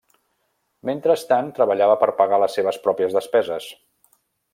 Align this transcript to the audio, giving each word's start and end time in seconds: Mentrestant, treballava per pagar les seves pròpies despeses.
Mentrestant, 0.89 1.51
treballava 1.59 1.97
per 2.05 2.09
pagar 2.21 2.39
les 2.45 2.57
seves 2.59 2.81
pròpies 2.87 3.15
despeses. 3.19 3.69